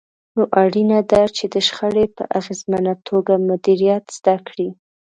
نو 0.35 0.43
اړينه 0.63 0.99
ده 1.11 1.21
چې 1.35 1.45
د 1.53 1.55
شخړې 1.67 2.05
په 2.15 2.23
اغېزمنه 2.39 2.93
توګه 3.07 3.33
مديريت 3.49 4.05
زده 4.17 4.35
کړئ. 4.47 4.69